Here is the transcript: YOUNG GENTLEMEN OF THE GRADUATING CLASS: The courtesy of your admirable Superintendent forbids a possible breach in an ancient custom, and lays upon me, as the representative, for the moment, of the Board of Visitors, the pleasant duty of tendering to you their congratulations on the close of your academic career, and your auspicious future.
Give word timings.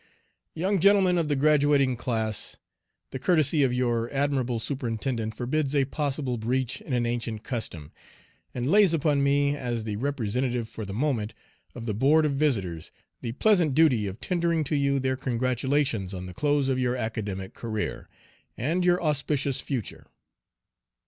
YOUNG 0.55 0.79
GENTLEMEN 0.79 1.19
OF 1.19 1.27
THE 1.27 1.35
GRADUATING 1.35 1.95
CLASS: 1.95 2.57
The 3.11 3.19
courtesy 3.19 3.61
of 3.61 3.71
your 3.71 4.11
admirable 4.11 4.57
Superintendent 4.57 5.35
forbids 5.35 5.75
a 5.75 5.85
possible 5.85 6.37
breach 6.39 6.81
in 6.81 6.91
an 6.93 7.05
ancient 7.05 7.43
custom, 7.43 7.91
and 8.51 8.67
lays 8.71 8.95
upon 8.95 9.21
me, 9.21 9.55
as 9.55 9.83
the 9.83 9.97
representative, 9.97 10.67
for 10.67 10.85
the 10.85 10.93
moment, 10.95 11.35
of 11.75 11.85
the 11.85 11.93
Board 11.93 12.25
of 12.25 12.31
Visitors, 12.31 12.89
the 13.21 13.33
pleasant 13.33 13.75
duty 13.75 14.07
of 14.07 14.19
tendering 14.19 14.63
to 14.63 14.75
you 14.75 14.97
their 14.97 15.15
congratulations 15.15 16.15
on 16.15 16.25
the 16.25 16.33
close 16.33 16.67
of 16.67 16.79
your 16.79 16.95
academic 16.95 17.53
career, 17.53 18.09
and 18.57 18.83
your 18.83 18.99
auspicious 19.03 19.61
future. 19.61 20.07